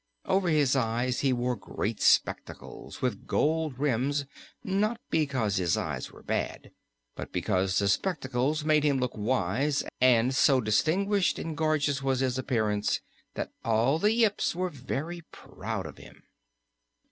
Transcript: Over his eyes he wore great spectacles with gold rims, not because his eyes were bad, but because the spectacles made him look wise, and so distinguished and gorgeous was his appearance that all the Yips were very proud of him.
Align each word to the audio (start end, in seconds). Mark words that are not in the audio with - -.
Over 0.25 0.49
his 0.49 0.75
eyes 0.75 1.19
he 1.19 1.31
wore 1.31 1.55
great 1.55 2.01
spectacles 2.01 3.03
with 3.03 3.27
gold 3.27 3.77
rims, 3.77 4.25
not 4.63 4.99
because 5.11 5.57
his 5.57 5.77
eyes 5.77 6.11
were 6.11 6.23
bad, 6.23 6.71
but 7.15 7.31
because 7.31 7.77
the 7.77 7.87
spectacles 7.87 8.65
made 8.65 8.83
him 8.83 8.97
look 8.97 9.11
wise, 9.15 9.83
and 10.01 10.33
so 10.33 10.59
distinguished 10.59 11.37
and 11.37 11.55
gorgeous 11.55 12.01
was 12.01 12.21
his 12.21 12.39
appearance 12.39 12.99
that 13.35 13.51
all 13.63 13.99
the 13.99 14.11
Yips 14.11 14.55
were 14.55 14.69
very 14.69 15.21
proud 15.31 15.85
of 15.85 15.99
him. 15.99 16.23